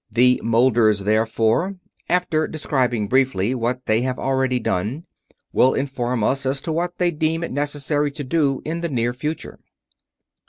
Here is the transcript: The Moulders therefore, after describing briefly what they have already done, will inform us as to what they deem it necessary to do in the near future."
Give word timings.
The 0.09 0.41
Moulders 0.43 1.01
therefore, 1.01 1.75
after 2.09 2.47
describing 2.47 3.07
briefly 3.07 3.53
what 3.53 3.85
they 3.85 4.01
have 4.01 4.17
already 4.17 4.59
done, 4.59 5.05
will 5.53 5.75
inform 5.75 6.23
us 6.23 6.43
as 6.47 6.59
to 6.61 6.71
what 6.73 6.97
they 6.97 7.11
deem 7.11 7.43
it 7.43 7.51
necessary 7.51 8.09
to 8.13 8.23
do 8.23 8.63
in 8.65 8.81
the 8.81 8.89
near 8.89 9.13
future." 9.13 9.59